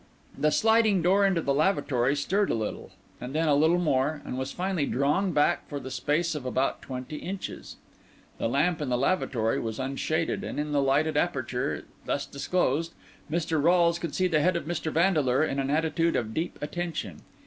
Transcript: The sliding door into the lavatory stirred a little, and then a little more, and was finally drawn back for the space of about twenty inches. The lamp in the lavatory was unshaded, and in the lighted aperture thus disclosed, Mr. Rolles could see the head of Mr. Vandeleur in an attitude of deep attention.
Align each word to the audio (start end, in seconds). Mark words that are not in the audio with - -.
The 0.35 0.49
sliding 0.49 1.03
door 1.03 1.27
into 1.27 1.41
the 1.43 1.53
lavatory 1.53 2.15
stirred 2.15 2.49
a 2.49 2.55
little, 2.55 2.89
and 3.19 3.35
then 3.35 3.47
a 3.47 3.53
little 3.53 3.77
more, 3.77 4.23
and 4.25 4.35
was 4.35 4.51
finally 4.51 4.87
drawn 4.87 5.31
back 5.31 5.69
for 5.69 5.79
the 5.79 5.91
space 5.91 6.33
of 6.33 6.43
about 6.43 6.81
twenty 6.81 7.17
inches. 7.17 7.75
The 8.39 8.47
lamp 8.49 8.81
in 8.81 8.89
the 8.89 8.97
lavatory 8.97 9.59
was 9.59 9.77
unshaded, 9.79 10.43
and 10.43 10.59
in 10.59 10.71
the 10.71 10.81
lighted 10.81 11.17
aperture 11.17 11.83
thus 12.05 12.25
disclosed, 12.25 12.93
Mr. 13.29 13.61
Rolles 13.61 13.99
could 13.99 14.15
see 14.15 14.25
the 14.25 14.41
head 14.41 14.55
of 14.55 14.65
Mr. 14.65 14.91
Vandeleur 14.91 15.43
in 15.43 15.59
an 15.59 15.69
attitude 15.69 16.15
of 16.15 16.33
deep 16.33 16.57
attention. 16.63 17.19